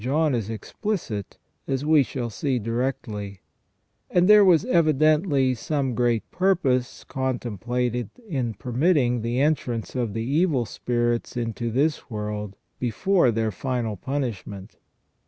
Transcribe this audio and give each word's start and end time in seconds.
John 0.03 0.33
is 0.33 0.49
explicit, 0.49 1.37
as 1.67 1.85
we 1.85 2.01
shall 2.01 2.31
see 2.31 2.57
directly; 2.57 3.41
and 4.09 4.27
there 4.27 4.43
was 4.43 4.65
evi 4.65 4.93
dently 4.93 5.55
some 5.55 5.93
great 5.93 6.31
purpose 6.31 7.03
contemplated 7.03 8.09
in 8.27 8.55
permitting 8.55 9.21
the 9.21 9.39
entrance 9.39 9.93
of 9.95 10.15
the 10.15 10.23
evil 10.25 10.65
spirits 10.65 11.37
into 11.37 11.69
this 11.69 12.09
world 12.09 12.55
before 12.79 13.29
their 13.29 13.51
final 13.51 13.95
punishment. 13.95 14.75